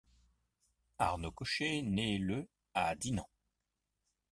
[0.97, 3.29] Arnaud Cochet naît le à Dinan.